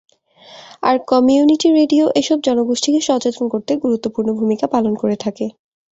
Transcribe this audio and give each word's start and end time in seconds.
আর 0.83 0.95
community 1.09 1.67
radio 1.71 2.05
এসব 2.21 2.37
জনগোষ্ঠীকে 2.47 2.99
সচেতন 3.07 3.45
করতে 3.53 3.71
গুরুত্বপূর্ণ 3.83 4.29
ভূমিকা 4.39 4.65
পালন 4.73 4.93
করে 5.01 5.15
থাকে। 5.23 5.45